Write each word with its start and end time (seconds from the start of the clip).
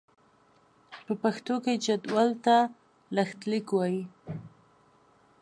په 1.05 1.13
پښتو 1.21 1.55
کې 1.63 1.73
جدول 1.85 2.29
ته 2.45 2.57
لښتليک 3.15 3.67
وايي. 3.77 4.03